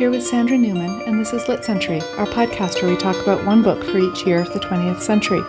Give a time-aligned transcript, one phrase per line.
[0.00, 3.44] here with Sandra Newman, and this is Lit Century, our podcast where we talk about
[3.44, 5.42] one book for each year of the 20th century.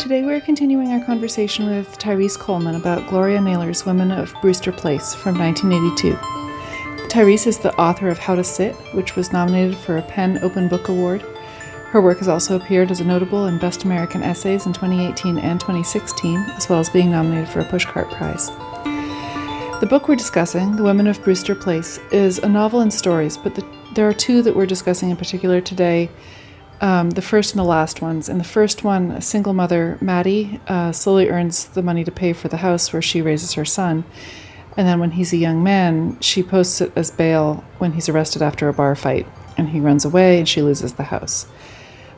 [0.00, 5.14] Today we're continuing our conversation with Tyrese Coleman about Gloria Naylor's Women of Brewster Place
[5.14, 6.14] from 1982.
[7.08, 10.66] Tyrese is the author of How to Sit, which was nominated for a PEN Open
[10.66, 11.20] Book Award.
[11.90, 15.60] Her work has also appeared as a notable in Best American Essays in 2018 and
[15.60, 18.48] 2016, as well as being nominated for a Pushcart Prize.
[19.80, 23.54] The book we're discussing, The Women of Brewster Place, is a novel in stories, but
[23.54, 26.10] the, there are two that we're discussing in particular today.
[26.82, 28.28] Um, the first and the last ones.
[28.28, 32.34] In the first one, a single mother, Mattie, uh, slowly earns the money to pay
[32.34, 34.04] for the house where she raises her son.
[34.76, 38.42] And then when he's a young man, she posts it as bail when he's arrested
[38.42, 39.26] after a bar fight,
[39.56, 41.46] and he runs away and she loses the house.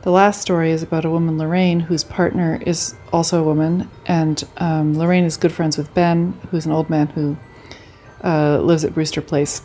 [0.01, 4.43] The last story is about a woman, Lorraine, whose partner is also a woman, and
[4.57, 7.37] um, Lorraine is good friends with Ben, who's an old man who
[8.23, 9.61] uh, lives at Brewster Place.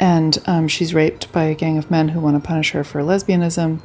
[0.00, 3.00] And um, she's raped by a gang of men who want to punish her for
[3.00, 3.80] lesbianism.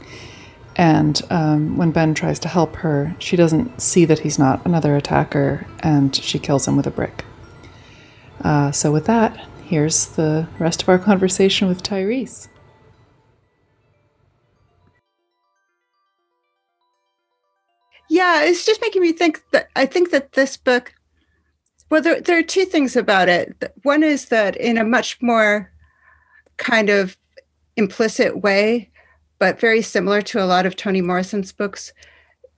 [0.75, 4.95] And um, when Ben tries to help her, she doesn't see that he's not another
[4.95, 7.25] attacker, and she kills him with a brick.
[8.43, 12.47] Uh, so, with that, here's the rest of our conversation with Tyrese.
[18.09, 20.93] Yeah, it's just making me think that I think that this book,
[21.93, 23.71] well, there, there are two things about it.
[23.83, 25.71] One is that in a much more
[26.57, 27.15] kind of
[27.77, 28.89] implicit way,
[29.37, 31.93] but very similar to a lot of Toni Morrison's books,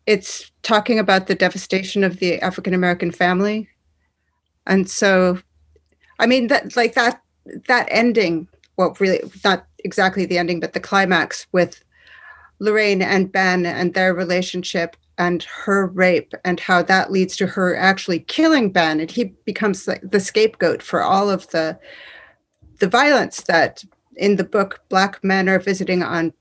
[0.06, 3.68] it's talking about the devastation of the African American family.
[4.68, 5.40] And so,
[6.18, 7.22] I mean, that like that,
[7.68, 8.48] that ending,
[8.78, 11.84] well, really not exactly the ending, but the climax with
[12.60, 17.76] Lorraine and Ben and their relationship and her rape and how that leads to her
[17.76, 21.78] actually killing Ben and he becomes like the scapegoat for all of the
[22.80, 23.84] the violence that
[24.16, 26.34] in the book black men are visiting on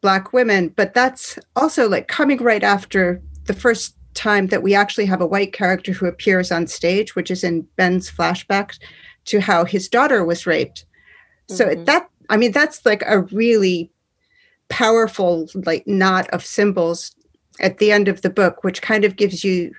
[0.00, 5.06] black women but that's also like coming right after the first time that we actually
[5.06, 8.78] have a white character who appears on stage which is in Ben's flashback
[9.26, 10.84] to how his daughter was raped
[11.50, 11.56] mm-hmm.
[11.56, 13.90] so that i mean that's like a really
[14.68, 17.14] powerful like knot of symbols
[17.60, 19.72] at the end of the book, which kind of gives you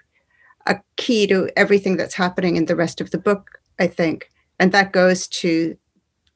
[0.65, 4.29] a key to everything that's happening in the rest of the book, I think.
[4.59, 5.77] And that goes to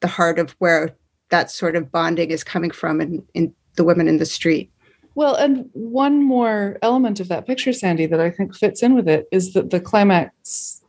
[0.00, 0.94] the heart of where
[1.30, 4.70] that sort of bonding is coming from in, in the women in the street.
[5.14, 9.08] Well, and one more element of that picture, Sandy, that I think fits in with
[9.08, 10.82] it is that the climax,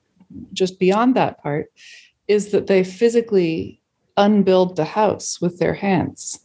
[0.54, 1.72] just beyond that part,
[2.28, 3.82] is that they physically
[4.16, 6.40] unbuild the house with their hands.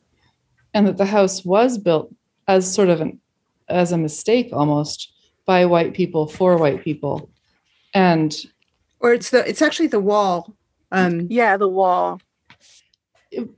[0.74, 2.12] And that the house was built
[2.46, 3.20] as sort of an
[3.68, 5.12] as a mistake almost
[5.46, 7.30] by white people for white people.
[7.94, 8.36] And
[9.00, 10.54] or it's the it's actually the wall
[10.90, 12.20] um yeah the wall.
[13.30, 13.48] it,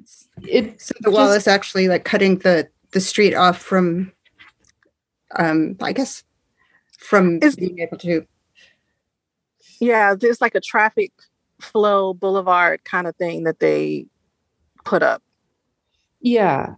[0.42, 4.12] it so the wall just, is actually like cutting the the street off from
[5.36, 6.24] um i guess
[6.98, 8.26] from is, being able to
[9.78, 11.12] yeah there's like a traffic
[11.60, 14.06] flow boulevard kind of thing that they
[14.84, 15.22] put up.
[16.20, 16.74] Yeah.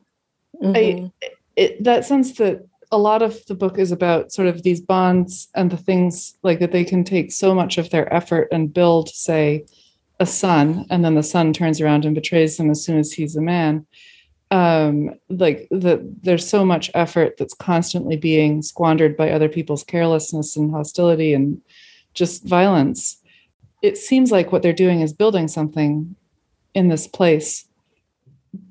[0.62, 1.06] Mm-hmm.
[1.06, 4.80] I, it, that sense that a lot of the book is about sort of these
[4.80, 8.72] bonds and the things like that they can take so much of their effort and
[8.72, 9.64] build, say,
[10.20, 13.34] a son, and then the son turns around and betrays them as soon as he's
[13.34, 13.86] a man.
[14.50, 20.54] Um, like that there's so much effort that's constantly being squandered by other people's carelessness
[20.56, 21.62] and hostility and
[22.12, 23.16] just violence.
[23.80, 26.14] It seems like what they're doing is building something
[26.74, 27.66] in this place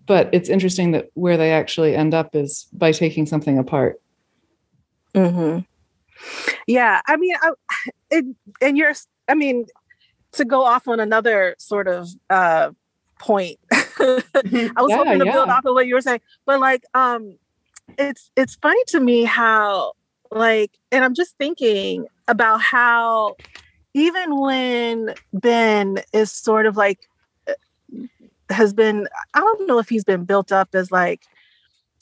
[0.06, 4.02] but it's interesting that where they actually end up is by taking something apart
[5.16, 5.60] hmm
[6.68, 7.52] Yeah, I mean, I,
[8.10, 8.26] it,
[8.62, 8.94] and you're,
[9.28, 9.66] I mean,
[10.34, 12.72] to go off on another sort of uh,
[13.20, 14.24] point, I
[14.78, 15.34] was yeah, hoping to yeah.
[15.34, 17.38] build off of what you were saying, but like, um,
[17.98, 19.94] it's it's funny to me how
[20.31, 23.36] like, and I'm just thinking about how
[23.94, 27.00] even when Ben is sort of like
[27.48, 27.54] uh,
[28.50, 31.24] has been, I don't know if he's been built up as like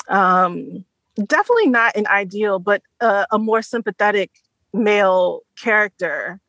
[0.07, 0.85] um
[1.27, 4.31] definitely not an ideal, but uh, a more sympathetic
[4.73, 6.39] male character.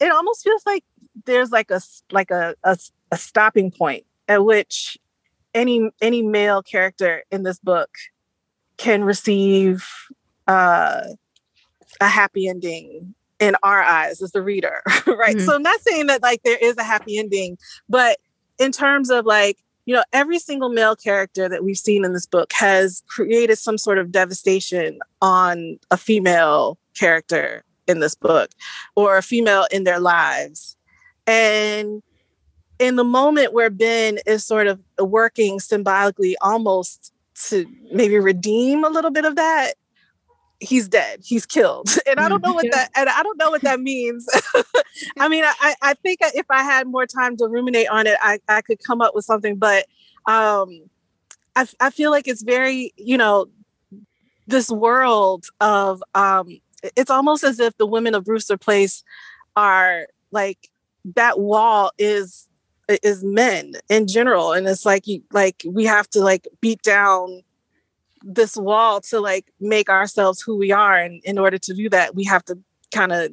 [0.00, 0.84] It almost feels like
[1.24, 1.80] there's like a
[2.12, 2.78] like a, a,
[3.10, 4.98] a stopping point at which
[5.54, 7.90] any any male character in this book
[8.76, 9.86] can receive
[10.46, 11.02] uh,
[12.00, 15.36] a happy ending in our eyes as the reader, right?
[15.36, 15.46] Mm-hmm.
[15.46, 17.58] So I'm not saying that like there is a happy ending,
[17.88, 18.18] but
[18.58, 19.58] in terms of like
[19.88, 23.78] you know, every single male character that we've seen in this book has created some
[23.78, 28.50] sort of devastation on a female character in this book
[28.96, 30.76] or a female in their lives.
[31.26, 32.02] And
[32.78, 37.10] in the moment where Ben is sort of working symbolically almost
[37.46, 39.72] to maybe redeem a little bit of that,
[40.60, 41.20] he's dead.
[41.24, 41.88] He's killed.
[42.08, 44.26] And I don't know what that and I don't know what that means.
[45.18, 48.38] I mean, I, I think if I had more time to ruminate on it, I,
[48.48, 49.86] I could come up with something, but
[50.26, 50.80] um
[51.54, 53.46] I, I feel like it's very, you know,
[54.46, 56.60] this world of um
[56.96, 59.04] it's almost as if the women of Brewster Place
[59.56, 60.70] are like
[61.16, 62.48] that wall is
[63.02, 67.42] is men in general and it's like you like we have to like beat down
[68.22, 72.14] this wall to like make ourselves who we are and in order to do that
[72.14, 72.58] we have to
[72.92, 73.30] kind of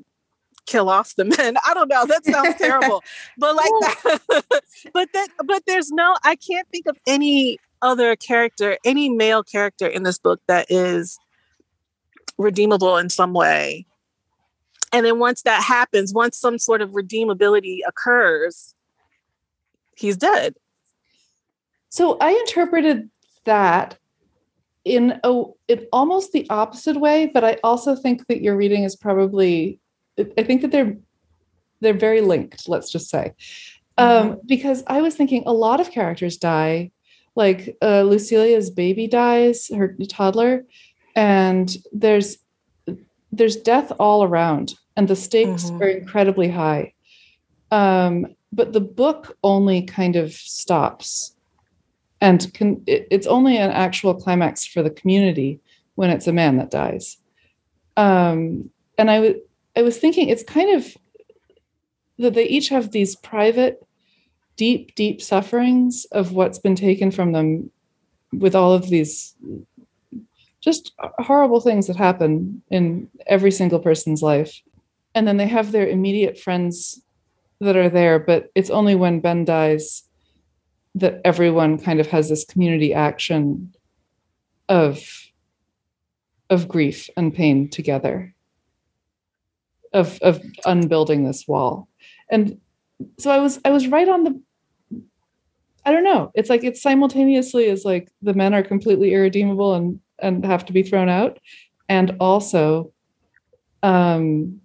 [0.66, 1.56] kill off the men.
[1.66, 3.04] I don't know that sounds terrible
[3.38, 4.44] but like that,
[4.94, 9.88] but that but there's no i can't think of any other character any male character
[9.88, 11.20] in this book that is
[12.38, 13.86] redeemable in some way.
[14.92, 18.74] And then once that happens once some sort of redeemability occurs
[19.96, 20.56] he's dead.
[21.90, 23.10] So I interpreted
[23.46, 23.98] that
[24.86, 28.96] in a in almost the opposite way, but I also think that your reading is
[28.96, 29.80] probably
[30.38, 30.96] I think that they're
[31.82, 33.34] they're very linked, let's just say.
[33.98, 34.40] Um, mm-hmm.
[34.46, 36.92] because I was thinking a lot of characters die,
[37.36, 40.66] like uh, Luciela's baby dies, her toddler,
[41.16, 42.38] and there's
[43.31, 45.81] there's death all around, and the stakes mm-hmm.
[45.81, 46.94] are incredibly high.
[47.72, 51.35] Um, but the book only kind of stops
[52.22, 55.60] and can, it, it's only an actual climax for the community
[55.96, 57.18] when it's a man that dies.
[57.98, 59.42] Um, and I, w-
[59.76, 60.98] I was thinking it's kind of
[62.18, 63.86] that they each have these private
[64.58, 67.70] deep deep sufferings of what's been taken from them
[68.32, 69.36] with all of these
[70.62, 74.62] just horrible things that happen in every single person's life.
[75.14, 77.02] And then they have their immediate friends
[77.60, 80.04] that are there, but it's only when Ben dies
[80.95, 83.74] that everyone kind of has this community action
[84.69, 85.30] of
[86.50, 88.33] of grief and pain together
[89.94, 91.88] of of unbuilding this wall.
[92.30, 92.59] And
[93.19, 94.42] so i was i was right on the
[95.86, 96.31] i don't know.
[96.33, 100.74] It's like it's simultaneously is like the men are completely irredeemable and and have to
[100.74, 101.39] be thrown out.
[101.89, 102.94] And also
[103.83, 104.62] um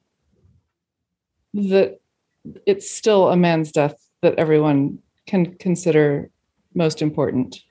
[1.54, 2.00] that
[2.66, 4.98] it's still a man's death that everyone
[5.30, 6.28] can consider
[6.74, 7.62] most important.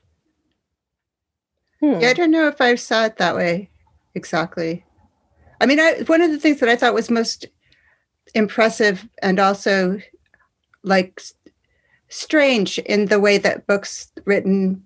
[1.80, 2.00] Hmm.
[2.00, 3.70] Yeah, I don't know if I saw it that way
[4.14, 4.84] exactly.
[5.60, 7.46] I mean, I, one of the things that I thought was most
[8.34, 10.00] impressive and also
[10.82, 11.20] like
[12.08, 14.82] strange in the way that books written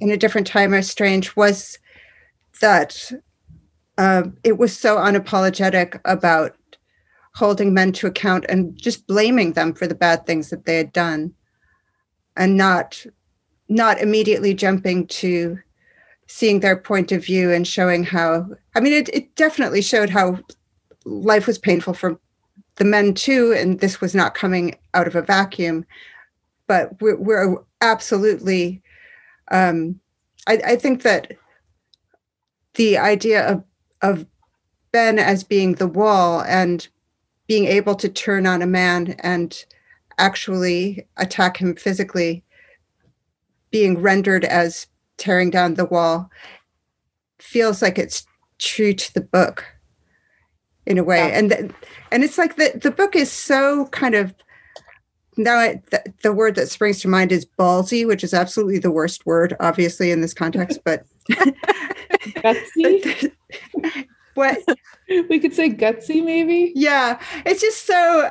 [0.00, 1.78] in a different time are strange was
[2.62, 3.12] that
[3.98, 6.56] uh, it was so unapologetic about
[7.34, 10.92] holding men to account and just blaming them for the bad things that they had
[10.92, 11.34] done
[12.36, 13.04] and not
[13.68, 15.58] not immediately jumping to
[16.28, 20.38] seeing their point of view and showing how i mean it, it definitely showed how
[21.04, 22.18] life was painful for
[22.76, 25.84] the men too and this was not coming out of a vacuum.
[26.66, 28.82] But we're, we're absolutely
[29.50, 30.00] um,
[30.46, 31.32] I, I think that
[32.74, 33.64] the idea of
[34.02, 34.26] of
[34.92, 36.86] ben as being the wall and
[37.46, 39.64] being able to turn on a man and
[40.18, 42.42] actually attack him physically
[43.70, 44.86] being rendered as
[45.18, 46.30] tearing down the wall
[47.38, 48.26] feels like it's
[48.58, 49.64] true to the book
[50.86, 51.38] in a way yeah.
[51.38, 51.70] and th-
[52.12, 54.34] and it's like the the book is so kind of
[55.36, 58.90] now I, the, the word that springs to mind is ballsy which is absolutely the
[58.90, 61.04] worst word obviously in this context but
[64.36, 64.58] what
[65.08, 68.30] we could say gutsy maybe yeah it's just so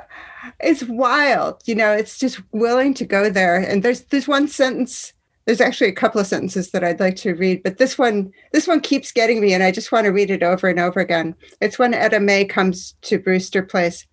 [0.60, 5.14] it's wild you know it's just willing to go there and there's there's one sentence
[5.46, 8.68] there's actually a couple of sentences that I'd like to read, but this one this
[8.68, 11.36] one keeps getting me, and I just want to read it over and over again.
[11.62, 14.06] It's when Etta Mae comes to Brewster Place.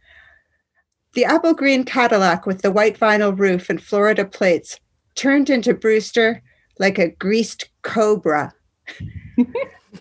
[1.14, 4.78] The apple green Cadillac with the white vinyl roof and Florida plates
[5.14, 6.42] turned into Brewster
[6.78, 8.52] like a greased cobra.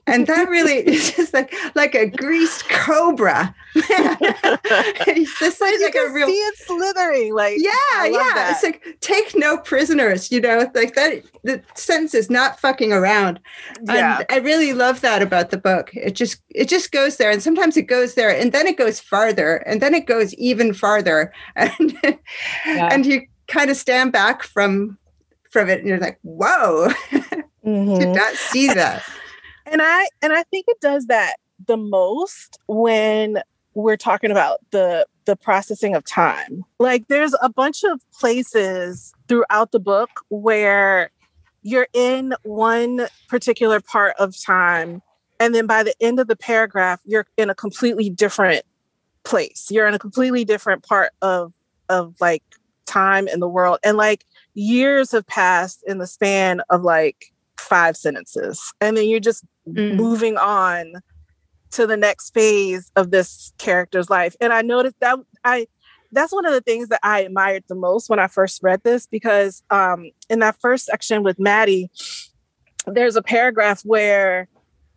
[0.08, 3.54] And that really is just like like a greased cobra.
[3.76, 7.34] it's just like, like a real see it slithering.
[7.34, 8.32] Like yeah, yeah.
[8.34, 8.52] That.
[8.54, 10.32] It's like take no prisoners.
[10.32, 11.24] You know, like that.
[11.44, 13.40] The sentence is not fucking around.
[13.84, 14.18] Yeah.
[14.18, 15.90] And I really love that about the book.
[15.94, 19.00] It just it just goes there, and sometimes it goes there, and then it goes
[19.00, 22.90] farther, and then it goes even farther, and yeah.
[22.92, 24.98] and you kind of stand back from
[25.50, 26.90] from it, and you're like, whoa.
[27.66, 28.00] Mm-hmm.
[28.00, 29.04] Did not see that
[29.66, 33.42] and I and I think it does that the most when
[33.74, 36.64] we're talking about the the processing of time.
[36.80, 41.12] Like there's a bunch of places throughout the book where
[41.62, 45.02] you're in one particular part of time
[45.40, 48.66] and then by the end of the paragraph you're in a completely different
[49.24, 49.68] place.
[49.70, 51.54] You're in a completely different part of
[51.88, 52.44] of like
[52.86, 57.96] time in the world and like years have passed in the span of like five
[57.96, 59.96] sentences and then you're just mm.
[59.96, 60.94] moving on
[61.72, 64.36] to the next phase of this character's life.
[64.42, 65.68] And I noticed that I
[66.12, 69.08] that's one of the things that I admired the most when I first read this
[69.08, 71.90] because um, in that first section with Mattie,
[72.86, 74.50] there's a paragraph where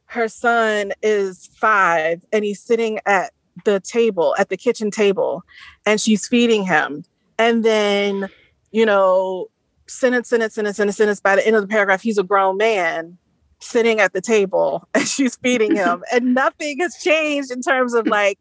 [0.06, 3.32] her son is five and he's sitting at
[3.64, 5.42] the table, at the kitchen table,
[5.86, 7.04] and she's feeding him.
[7.38, 8.28] And then,
[8.72, 9.48] you know,
[9.86, 13.18] sentence, sentence, sentence, sentence, sentence, by the end of the paragraph, he's a grown man
[13.60, 16.02] sitting at the table and she's feeding him.
[16.12, 18.38] And nothing has changed in terms of like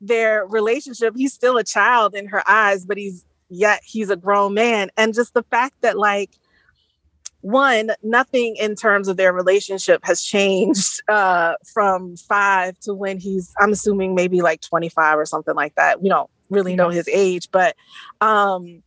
[0.00, 1.14] their relationship.
[1.16, 4.90] He's still a child in her eyes but he's yet he's a grown man.
[4.96, 6.30] And just the fact that like
[7.40, 13.52] one nothing in terms of their relationship has changed uh from 5 to when he's
[13.60, 16.02] i'm assuming maybe like 25 or something like that.
[16.02, 17.76] We don't really know his age but
[18.20, 18.82] um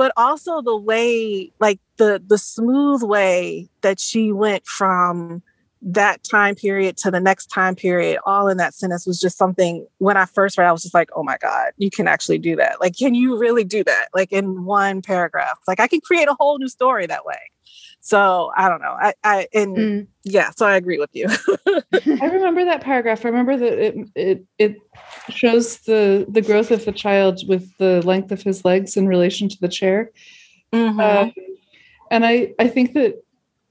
[0.00, 5.42] but also the way like the the smooth way that she went from
[5.82, 9.86] that time period to the next time period all in that sentence was just something
[9.98, 12.56] when i first read i was just like oh my god you can actually do
[12.56, 12.80] that.
[12.80, 14.08] Like can you really do that?
[14.14, 15.58] Like in one paragraph.
[15.68, 17.50] Like i can create a whole new story that way
[18.00, 18.96] so I don't know.
[18.98, 20.06] I, I and mm.
[20.24, 21.26] yeah, so I agree with you.
[21.92, 23.24] I remember that paragraph.
[23.24, 24.76] I remember that it it it
[25.28, 29.48] shows the the growth of the child with the length of his legs in relation
[29.50, 30.10] to the chair.
[30.72, 31.00] Mm-hmm.
[31.00, 31.32] Um,
[32.10, 33.22] and I I think that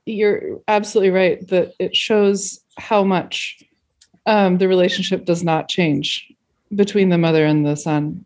[0.05, 3.63] you're absolutely right that it shows how much
[4.27, 6.31] um, the relationship does not change
[6.75, 8.25] between the mother and the son,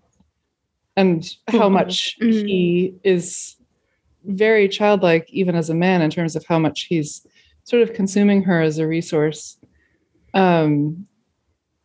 [0.97, 1.73] and how mm-hmm.
[1.75, 2.45] much mm-hmm.
[2.45, 3.55] he is
[4.25, 7.25] very childlike, even as a man, in terms of how much he's
[7.63, 9.57] sort of consuming her as a resource.
[10.33, 11.07] Um,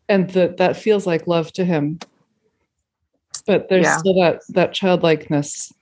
[0.09, 1.99] and that that feels like love to him.
[3.47, 3.99] But there's yeah.
[3.99, 5.73] still that that childlikeness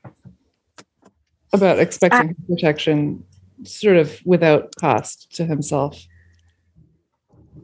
[1.53, 3.25] about expecting I, protection
[3.65, 6.07] sort of without cost to himself.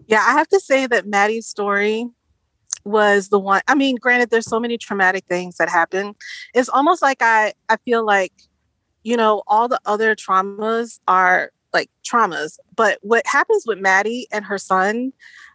[0.07, 2.07] Yeah, I have to say that Mattie's story
[2.85, 6.15] was the one I mean, granted there's so many traumatic things that happen.
[6.55, 8.33] It's almost like I I feel like
[9.03, 12.59] you know, all the other traumas are like traumas.
[12.77, 15.13] But what happens with Mattie and her son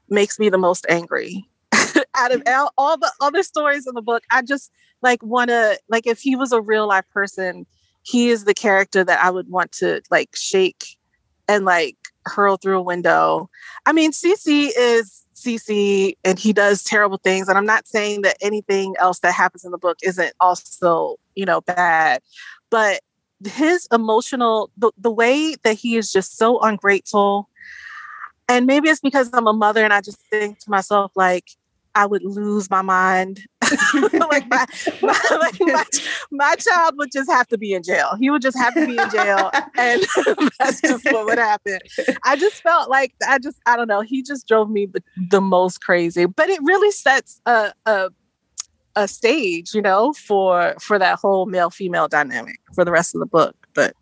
[0.09, 1.47] makes me the most angry.
[2.15, 2.53] Out of mm-hmm.
[2.53, 6.19] all, all the other stories in the book, I just like want to, like, if
[6.19, 7.65] he was a real life person,
[8.03, 10.97] he is the character that I would want to like shake
[11.47, 13.49] and like hurl through a window.
[13.85, 14.67] I mean, C.C.
[14.69, 16.17] is C.C.
[16.23, 17.47] and he does terrible things.
[17.47, 21.45] And I'm not saying that anything else that happens in the book isn't also, you
[21.45, 22.21] know, bad.
[22.69, 23.01] But
[23.45, 27.49] his emotional the, the way that he is just so ungrateful.
[28.49, 31.51] And maybe it's because i'm a mother and i just think to myself like
[31.95, 33.41] i would lose my mind.
[34.13, 34.65] Like, my,
[35.01, 35.83] my, like my,
[36.31, 38.15] my, child would just have to be in jail.
[38.19, 40.05] He would just have to be in jail and
[40.59, 41.79] that's just what would happen.
[42.23, 45.41] I just felt like i just i don't know he just drove me the, the
[45.41, 46.25] most crazy.
[46.25, 48.09] But it really sets a, a
[48.97, 53.19] a stage, you know, for for that whole male female dynamic for the rest of
[53.19, 53.55] the book.
[53.73, 53.95] But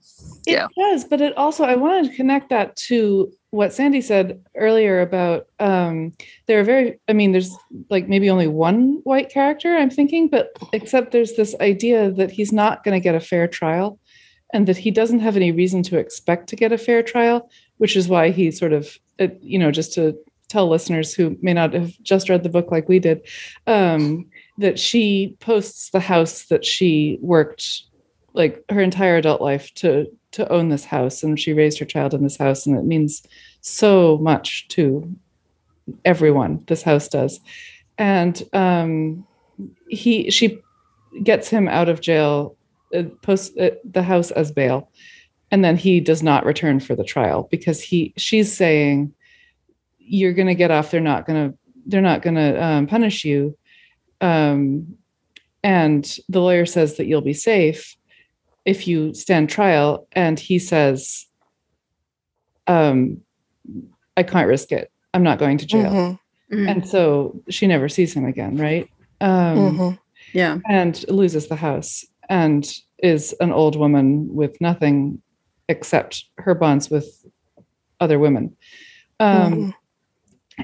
[0.48, 0.68] yeah.
[0.76, 5.02] It does, but it also I wanted to connect that to what Sandy said earlier
[5.02, 6.14] about um
[6.48, 7.56] there are very I mean there's
[7.90, 12.54] like maybe only one white character I'm thinking, but except there's this idea that he's
[12.54, 14.00] not going to get a fair trial
[14.54, 17.98] and that he doesn't have any reason to expect to get a fair trial, which
[17.98, 21.74] is why he sort of uh, you know just to tell listeners who may not
[21.74, 23.20] have just read the book like we did
[23.68, 24.26] um
[24.58, 27.84] that she posts the house that she worked
[28.34, 32.14] like her entire adult life to to own this house and she raised her child
[32.14, 33.24] in this house and it means
[33.62, 35.10] so much to
[36.04, 37.40] everyone this house does.
[37.98, 39.26] And um
[39.88, 40.60] he she
[41.24, 42.58] gets him out of jail
[42.94, 44.90] uh, post uh, the house as bail
[45.52, 49.14] and then he does not return for the trial because he she's saying
[50.06, 50.92] you're going to get off.
[50.92, 51.58] They're not going to
[51.88, 53.58] they're not going to um, punish you
[54.22, 54.98] um,
[55.64, 57.96] and the lawyer says that you'll be safe
[58.66, 60.08] if you stand trial.
[60.12, 61.26] And he says,
[62.68, 63.22] um,
[64.18, 64.92] I can't risk it.
[65.14, 65.92] I'm not going to jail.
[65.92, 66.56] Mm-hmm.
[66.56, 66.70] Mm-hmm.
[66.70, 68.88] And so she never sees him again, right?
[69.22, 69.96] Um, mm-hmm.
[70.34, 70.60] Yeah.
[70.70, 75.22] And loses the house and is an old woman with nothing
[75.68, 77.26] except her bonds with
[78.00, 78.56] other women.
[79.20, 79.70] Um, mm-hmm.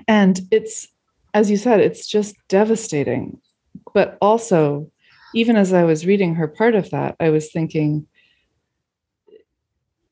[0.07, 0.87] And it's
[1.33, 3.39] as you said, it's just devastating.
[3.93, 4.91] But also,
[5.33, 8.07] even as I was reading her part of that, I was thinking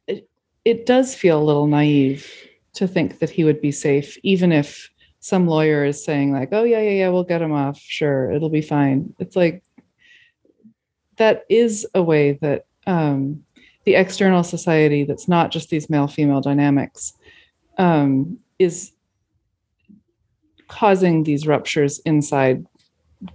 [0.07, 0.29] it,
[0.65, 2.31] it does feel a little naive
[2.73, 6.63] to think that he would be safe, even if some lawyer is saying, like, oh,
[6.63, 7.79] yeah, yeah, yeah, we'll get him off.
[7.79, 9.13] Sure, it'll be fine.
[9.19, 9.63] It's like
[11.17, 13.43] that is a way that um,
[13.83, 17.13] the external society that's not just these male female dynamics
[17.77, 18.91] um, is
[20.69, 22.65] causing these ruptures inside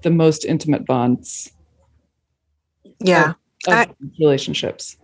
[0.02, 1.52] the most intimate bonds
[3.00, 3.30] yeah.
[3.66, 3.86] of, of I,
[4.18, 4.96] relationships.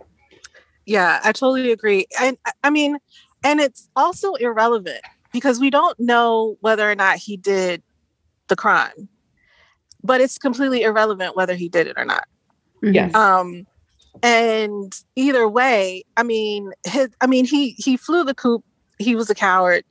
[0.87, 2.07] Yeah i totally agree.
[2.21, 2.97] And i mean
[3.45, 7.83] and it's also irrelevant because we don't know whether or not he did
[8.49, 9.09] the crime
[10.03, 12.27] but it's completely irrelevant whether he did it or not.
[12.83, 13.15] Yes.
[13.15, 13.67] Um
[14.23, 18.65] and either way i mean his i mean he he flew the coop.
[18.99, 19.85] He was a coward.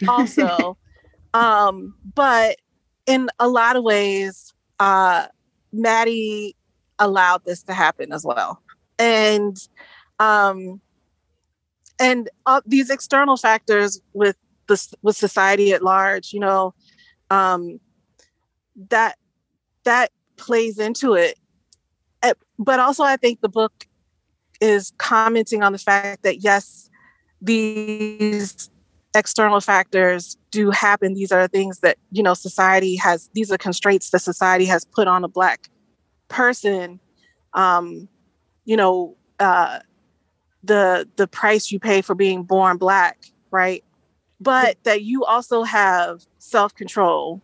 [0.08, 0.76] Also
[1.34, 2.56] um but
[3.06, 5.26] in a lot of ways uh
[5.72, 6.56] mattie
[6.98, 8.62] allowed this to happen as well.
[8.98, 9.56] And
[10.18, 10.80] um
[11.98, 14.36] and uh, these external factors with
[14.68, 16.74] the with society at large you know
[17.30, 17.78] um
[18.88, 19.16] that
[19.84, 21.38] that plays into it.
[22.22, 23.86] Eh, but also I think the book
[24.60, 26.88] is commenting on the fact that yes,
[27.40, 28.70] these
[29.14, 31.14] external factors do happen.
[31.14, 35.08] These are things that, you know, society has, these are constraints that society has put
[35.08, 35.68] on a Black
[36.28, 37.00] person.
[37.52, 38.08] Um,
[38.64, 39.80] you know, uh,
[40.62, 43.84] the the price you pay for being born Black, right?
[44.40, 47.42] But that you also have self control,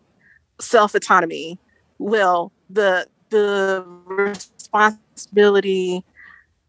[0.61, 1.59] self autonomy,
[1.99, 6.05] will, the the responsibility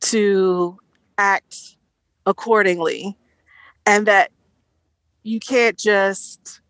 [0.02, 0.78] to
[1.18, 1.78] act
[2.26, 3.18] accordingly
[3.86, 4.32] and that
[5.24, 6.62] you can't just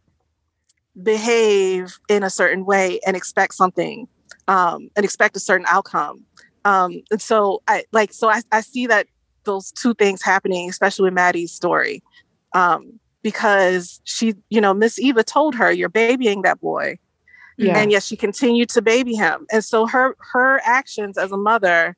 [1.02, 4.08] behave in a certain way and expect something
[4.48, 6.26] um, and expect a certain outcome.
[6.64, 9.08] Um, and so i like so I, I see that
[9.46, 12.04] those two things happening especially with mattie's story
[12.54, 17.00] um, because she you know miss eva told her you're babying that boy.
[17.58, 17.78] Yeah.
[17.78, 19.46] and yet she continued to baby him.
[19.52, 21.96] And so her her actions as a mother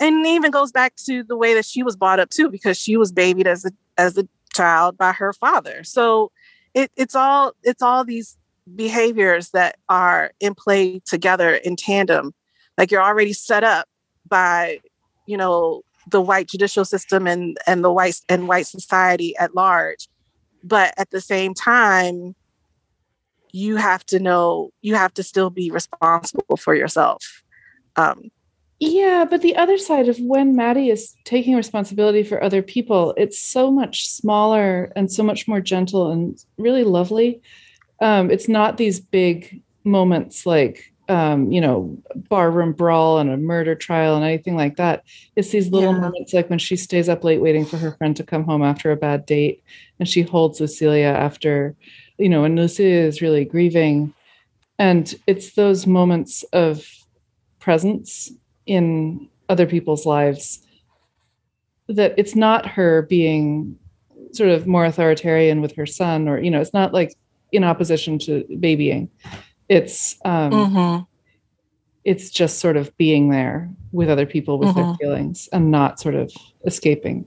[0.00, 2.96] and even goes back to the way that she was brought up too because she
[2.96, 5.84] was babied as a as a child by her father.
[5.84, 6.30] So
[6.74, 8.36] it, it's all it's all these
[8.74, 12.34] behaviors that are in play together in tandem.
[12.78, 13.88] Like you're already set up
[14.28, 14.80] by
[15.26, 20.08] you know the white judicial system and and the white and white society at large.
[20.62, 22.34] But at the same time
[23.52, 27.42] you have to know you have to still be responsible for yourself.
[27.94, 28.30] Um,
[28.84, 33.38] yeah but the other side of when mattie is taking responsibility for other people it's
[33.38, 37.40] so much smaller and so much more gentle and really lovely
[38.00, 43.74] um, it's not these big moments like um, you know barroom brawl and a murder
[43.74, 45.04] trial and anything like that
[45.36, 46.00] it's these little yeah.
[46.00, 48.90] moments like when she stays up late waiting for her friend to come home after
[48.90, 49.62] a bad date
[50.00, 51.76] and she holds Luciela after
[52.18, 54.14] you know, and Lucia is really grieving.
[54.78, 56.86] And it's those moments of
[57.58, 58.30] presence
[58.66, 60.60] in other people's lives
[61.88, 63.76] that it's not her being
[64.32, 67.14] sort of more authoritarian with her son or you know it's not like
[67.52, 69.08] in opposition to babying
[69.68, 71.02] it's um mm-hmm.
[72.04, 74.80] it's just sort of being there with other people with mm-hmm.
[74.80, 76.32] their feelings and not sort of
[76.64, 77.24] escaping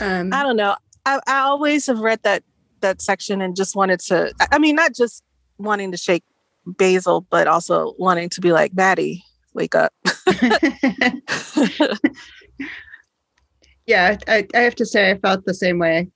[0.00, 2.42] um, i don't know I, I always have read that
[2.80, 5.22] that section and just wanted to I mean not just
[5.58, 6.24] wanting to shake
[6.66, 9.24] Basil, but also wanting to be like, Mattie,
[9.56, 9.92] wake up.
[13.86, 16.08] yeah, I, I have to say I felt the same way.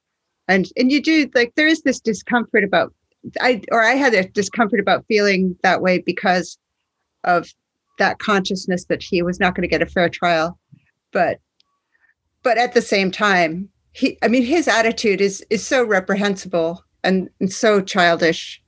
[0.48, 2.94] And and you do like there is this discomfort about
[3.40, 6.58] I or I had a discomfort about feeling that way because
[7.24, 7.48] of
[7.98, 10.58] that consciousness that he was not going to get a fair trial.
[11.12, 11.38] But
[12.42, 17.28] but at the same time, he i mean his attitude is is so reprehensible and,
[17.40, 18.62] and so childish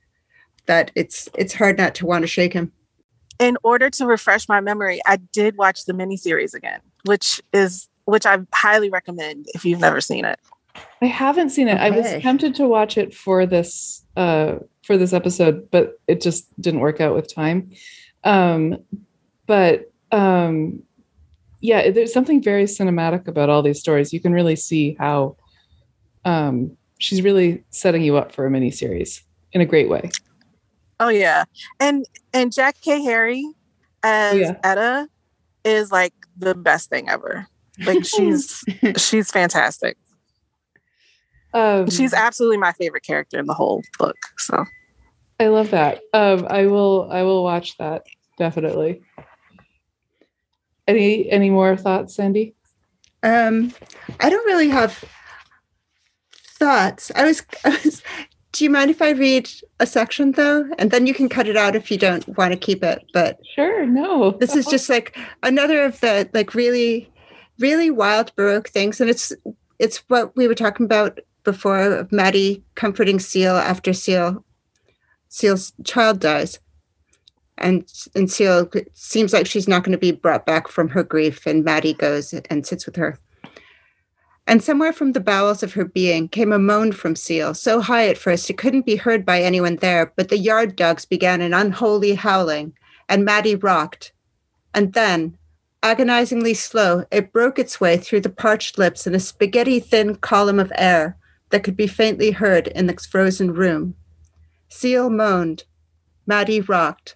[0.65, 2.71] that it's it's hard not to want to shake him
[3.43, 8.25] in order to refresh my memory i did watch the miniseries again which is which
[8.25, 10.39] i highly recommend if you've never seen it
[11.01, 11.87] i haven't seen it okay.
[11.87, 16.49] i was tempted to watch it for this uh for this episode but it just
[16.61, 17.69] didn't work out with time
[18.23, 18.77] um
[19.47, 20.81] but um
[21.63, 24.11] yeah, there's something very cinematic about all these stories.
[24.11, 25.37] You can really see how
[26.25, 30.09] um, she's really setting you up for a mini series in a great way.
[31.03, 31.43] Oh yeah,
[31.81, 33.45] and and Jackée Harry
[34.03, 34.55] as yeah.
[34.63, 35.09] Etta
[35.65, 37.45] is like the best thing ever.
[37.85, 38.63] Like she's
[38.95, 39.97] she's fantastic.
[41.53, 44.15] Um, she's absolutely my favorite character in the whole book.
[44.37, 44.63] So
[45.41, 45.99] I love that.
[46.13, 47.09] Um, I will.
[47.11, 48.05] I will watch that
[48.37, 49.01] definitely.
[50.87, 52.55] Any any more thoughts, Sandy?
[53.23, 53.73] Um,
[54.21, 55.03] I don't really have
[56.31, 57.11] thoughts.
[57.13, 58.01] I was, I was.
[58.53, 61.57] Do you mind if I read a section though, and then you can cut it
[61.57, 63.03] out if you don't want to keep it?
[63.11, 64.37] But sure, no.
[64.39, 67.11] This is just like another of the like really,
[67.57, 69.33] really wild baroque things, and it's
[69.79, 74.45] it's what we were talking about before of Mattie comforting Ciel after Ciel
[75.29, 76.59] Ciel's child dies.
[77.57, 81.47] And and Ciel seems like she's not going to be brought back from her grief,
[81.47, 83.17] and Mattie goes and sits with her.
[84.45, 88.07] And somewhere from the bowels of her being came a moan from Ciel, so high
[88.07, 91.53] at first it couldn't be heard by anyone there, but the yard dogs began an
[91.53, 92.73] unholy howling,
[93.07, 94.11] and Mattie rocked.
[94.73, 95.37] And then,
[95.81, 100.59] agonizingly slow, it broke its way through the parched lips in a spaghetti thin column
[100.59, 101.17] of air
[101.51, 103.95] that could be faintly heard in the frozen room.
[104.67, 105.63] Ciel moaned.
[106.25, 107.15] Mattie rocked.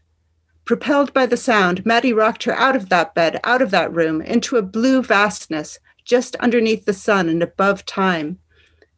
[0.63, 4.21] Propelled by the sound, Mattie rocked her out of that bed, out of that room,
[4.21, 8.39] into a blue vastness, just underneath the sun and above time.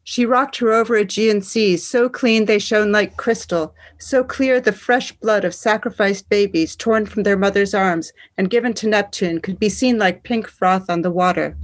[0.04, 4.72] She rocked her over Aegean seas, so clean they shone like crystal, so clear the
[4.72, 9.58] fresh blood of sacrificed babies torn from their mother's arms and given to Neptune could
[9.58, 11.56] be seen like pink froth on the water.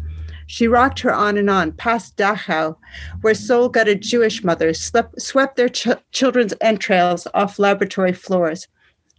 [0.47, 2.77] She rocked her on and on, past Dachau,
[3.21, 8.69] where soul gutted Jewish mothers slept, swept their ch- children's entrails off laboratory floors.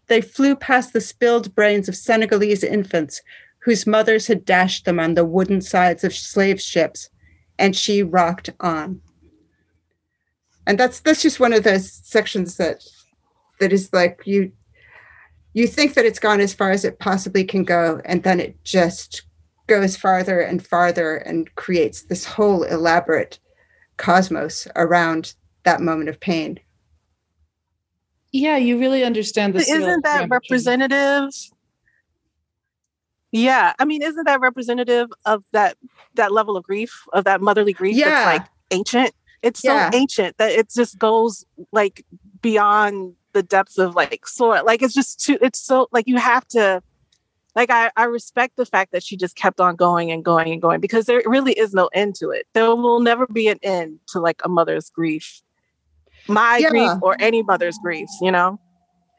[0.08, 3.22] They flew past the spilled brains of Senegalese infants
[3.68, 7.10] whose mothers had dashed them on the wooden sides of slave ships,
[7.60, 9.02] and she rocked on.
[10.66, 12.82] And that's that's just one of those sections that
[13.60, 14.54] that is like you
[15.52, 18.56] you think that it's gone as far as it possibly can go, and then it
[18.64, 19.24] just
[19.68, 23.38] goes farther and farther and creates this whole elaborate
[23.98, 25.34] cosmos around
[25.66, 26.58] that moment of pain.
[28.32, 29.70] Yeah, you really understand this.
[29.70, 31.34] Isn't that representative
[33.32, 35.78] yeah, I mean, isn't that representative of that
[36.16, 38.10] that level of grief, of that motherly grief yeah.
[38.10, 39.14] that's like ancient?
[39.44, 42.06] It's so ancient that it just goes like
[42.42, 44.64] beyond the depths of like soil.
[44.66, 45.38] Like it's just too.
[45.42, 46.82] It's so like you have to.
[47.56, 50.62] Like I, I respect the fact that she just kept on going and going and
[50.62, 52.46] going because there really is no end to it.
[52.54, 55.42] There will never be an end to like a mother's grief,
[56.28, 56.70] my yeah.
[56.70, 58.10] grief or any mother's grief.
[58.22, 58.60] You know.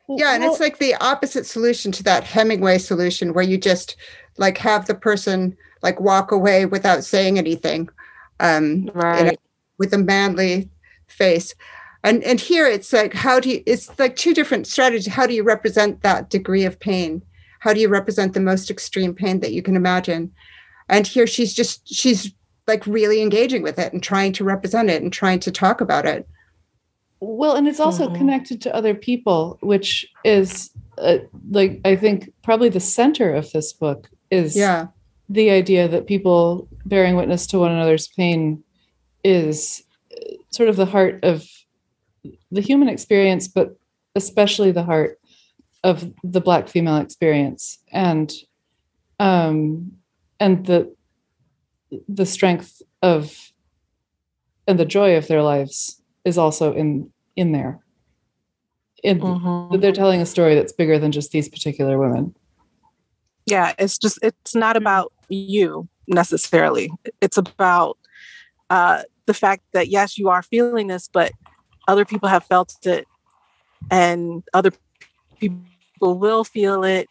[0.09, 3.97] Yeah, and it's like the opposite solution to that Hemingway solution where you just
[4.39, 7.89] like have the person like walk away without saying anything.
[8.41, 9.35] Um right.
[9.35, 9.37] a,
[9.79, 10.71] with a manly
[11.07, 11.55] face.
[12.05, 15.13] And and here it's like how do you it's like two different strategies.
[15.13, 17.23] How do you represent that degree of pain?
[17.61, 20.33] How do you represent the most extreme pain that you can imagine?
[20.89, 22.33] And here she's just she's
[22.67, 26.07] like really engaging with it and trying to represent it and trying to talk about
[26.07, 26.29] it.
[27.21, 28.17] Well, and it's also mm-hmm.
[28.17, 31.19] connected to other people, which is uh,
[31.51, 34.89] like I think probably the center of this book is yeah.
[35.29, 38.63] the idea that people bearing witness to one another's pain
[39.25, 41.45] is uh, sort of the heart of
[42.51, 43.77] the human experience, but
[44.15, 45.19] especially the heart
[45.85, 47.79] of the black female experience.
[47.93, 48.33] And
[49.19, 49.93] um
[50.39, 50.95] and the
[52.09, 53.53] the strength of
[54.67, 57.81] and the joy of their lives is also in in there.
[59.03, 59.81] In, mm-hmm.
[59.81, 62.35] They're telling a story that's bigger than just these particular women.
[63.47, 66.91] Yeah, it's just it's not about you necessarily.
[67.21, 67.97] It's about
[68.71, 71.33] uh, the fact that yes, you are feeling this, but
[71.87, 73.07] other people have felt it,
[73.91, 74.73] and other
[75.39, 77.09] people will feel it.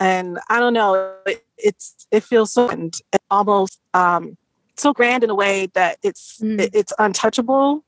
[0.00, 2.94] And I don't know, it, it's it feels so and
[3.30, 4.38] almost um,
[4.80, 6.60] so grand in a way that it's mm.
[6.60, 7.84] it, it's untouchable.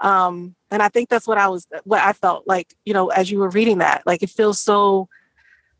[0.00, 3.30] Um and i think that's what i was what i felt like you know as
[3.30, 5.08] you were reading that like it feels so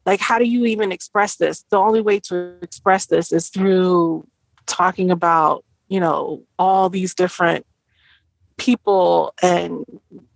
[0.09, 1.67] like how do you even express this?
[1.69, 4.27] The only way to express this is through
[4.65, 7.67] talking about you know all these different
[8.57, 9.85] people and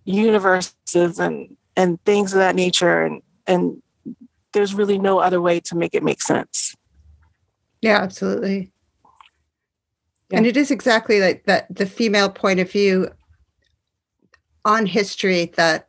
[0.05, 3.03] universes and and things of that nature.
[3.03, 3.83] And and
[4.53, 6.77] there's really no other way to make it make sense.
[7.81, 8.71] Yeah absolutely
[10.33, 10.39] yeah.
[10.39, 13.11] And it is exactly like that the female point of view
[14.65, 15.87] on history that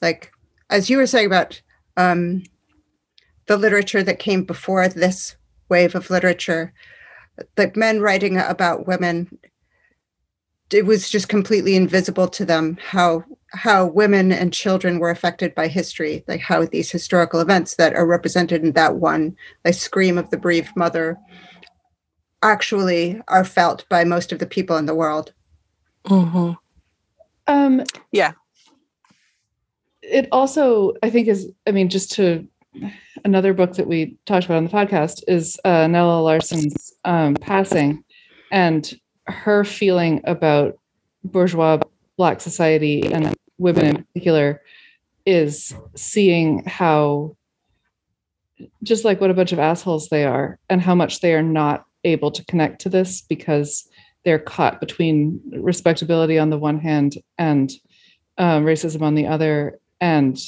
[0.00, 0.32] like
[0.70, 1.60] as you were saying about
[1.96, 2.42] um,
[3.46, 5.36] the literature that came before this
[5.68, 6.72] wave of literature,
[7.56, 9.38] like men writing about women,
[10.72, 15.68] it was just completely invisible to them how how women and children were affected by
[15.68, 20.28] history, like how these historical events that are represented in that one, like scream of
[20.30, 21.16] the bereaved mother,
[22.44, 25.32] actually are felt by most of the people in the world.
[26.06, 26.52] Mm-hmm.
[27.46, 28.32] Um, yeah.
[30.02, 32.46] it also, I think, is, I mean, just to
[33.24, 38.04] another book that we talked about on the podcast is uh, Nella Larsen's um, Passing
[38.52, 38.92] and
[39.26, 40.78] her feeling about
[41.24, 41.78] bourgeois
[42.16, 44.62] Black society and women in particular
[45.26, 47.36] is seeing how
[48.82, 51.86] just like what a bunch of assholes they are and how much they are not
[52.04, 53.88] able to connect to this because
[54.24, 57.72] they're caught between respectability on the one hand and
[58.38, 60.38] um, racism on the other and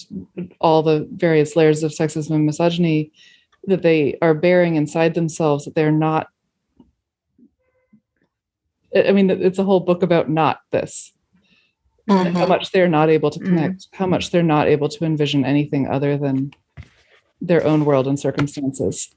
[0.61, 3.13] all the various layers of sexism and misogyny
[3.65, 6.29] that they are bearing inside themselves that they're not
[8.95, 11.13] i mean it's a whole book about not this
[12.09, 12.37] mm-hmm.
[12.37, 13.49] how much they're not able to mm-hmm.
[13.49, 13.97] connect mm-hmm.
[13.97, 16.53] how much they're not able to envision anything other than
[17.41, 19.15] their own world and circumstances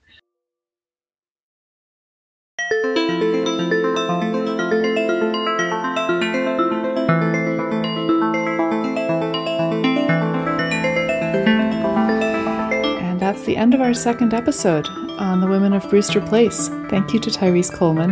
[13.29, 14.88] that's the end of our second episode
[15.19, 16.67] on the women of Brewster Place.
[16.89, 18.12] Thank you to Tyrese Coleman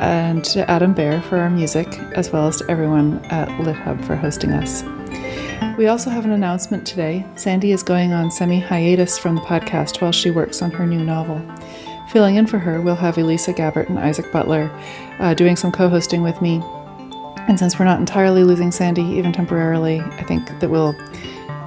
[0.00, 4.16] and to Adam Bear for our music, as well as to everyone at LitHub for
[4.16, 4.82] hosting us.
[5.78, 7.26] We also have an announcement today.
[7.36, 11.02] Sandy is going on semi hiatus from the podcast while she works on her new
[11.02, 11.42] novel.
[12.14, 14.70] Filling in for her, we'll have Elisa Gabbert and Isaac Butler
[15.18, 16.62] uh, doing some co hosting with me.
[17.48, 20.94] And since we're not entirely losing Sandy, even temporarily, I think that we'll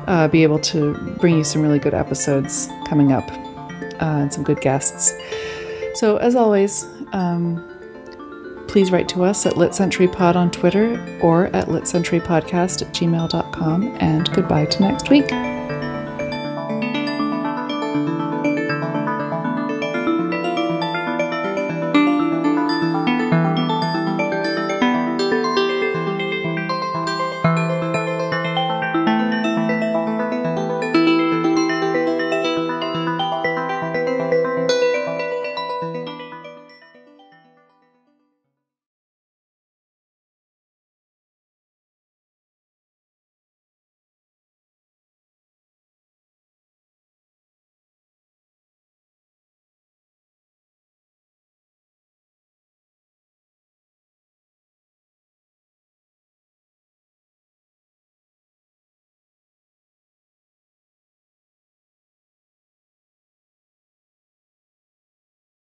[0.07, 4.45] uh, be able to bring you some really good episodes coming up uh, and some
[4.45, 5.13] good guests.
[5.95, 7.61] So, as always, um,
[8.69, 13.97] please write to us at LitCenturyPod on Twitter or at LitCenturyPodcast at gmail.com.
[13.99, 15.29] And goodbye to next week.